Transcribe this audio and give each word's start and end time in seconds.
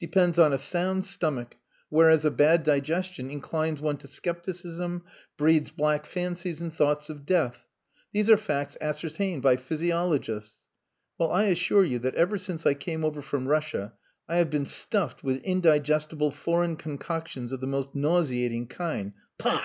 depends 0.00 0.38
on 0.38 0.50
a 0.50 0.56
sound 0.56 1.04
stomach, 1.04 1.56
whereas 1.90 2.24
a 2.24 2.30
bad 2.30 2.62
digestion 2.62 3.30
inclines 3.30 3.82
one 3.82 3.98
to 3.98 4.08
scepticism, 4.08 5.04
breeds 5.36 5.70
black 5.70 6.06
fancies 6.06 6.58
and 6.58 6.72
thoughts 6.72 7.10
of 7.10 7.26
death. 7.26 7.66
These 8.10 8.30
are 8.30 8.38
facts 8.38 8.78
ascertained 8.80 9.42
by 9.42 9.56
physiologists. 9.56 10.56
Well, 11.18 11.30
I 11.30 11.48
assure 11.48 11.84
you 11.84 11.98
that 11.98 12.14
ever 12.14 12.38
since 12.38 12.64
I 12.64 12.72
came 12.72 13.04
over 13.04 13.20
from 13.20 13.46
Russia 13.46 13.92
I 14.26 14.36
have 14.38 14.48
been 14.48 14.64
stuffed 14.64 15.22
with 15.22 15.42
indigestible 15.42 16.30
foreign 16.30 16.76
concoctions 16.76 17.52
of 17.52 17.60
the 17.60 17.66
most 17.66 17.94
nauseating 17.94 18.68
kind 18.68 19.12
pah!" 19.36 19.60